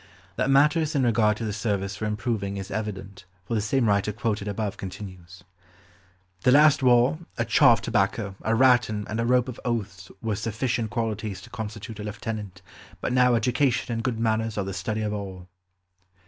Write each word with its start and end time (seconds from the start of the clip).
That 0.35 0.49
matters 0.49 0.95
in 0.95 1.03
regard 1.03 1.37
to 1.37 1.45
the 1.45 1.53
service 1.53 2.01
were 2.01 2.07
improving 2.07 2.57
is 2.57 2.71
evident, 2.71 3.25
for 3.45 3.53
the 3.53 3.61
same 3.61 3.85
writer 3.85 4.11
quoted 4.11 4.47
above 4.47 4.75
continues— 4.75 5.43
"The 6.41 6.51
last 6.51 6.81
war, 6.81 7.19
a 7.37 7.45
chaw 7.45 7.73
of 7.73 7.81
tobacco, 7.83 8.33
a 8.41 8.55
ratan, 8.55 9.05
and 9.07 9.19
a 9.19 9.25
rope 9.27 9.47
of 9.47 9.59
oaths 9.63 10.09
were 10.19 10.35
sufficient 10.35 10.89
qualities 10.89 11.39
to 11.41 11.51
constitute 11.51 11.99
a 11.99 12.03
lieutenant, 12.03 12.63
but 12.99 13.13
now 13.13 13.35
education 13.35 13.93
and 13.93 14.03
good 14.03 14.17
manners 14.19 14.57
are 14.57 14.65
the 14.65 14.73
study 14.73 15.01
of 15.03 15.13
all." 15.13 15.47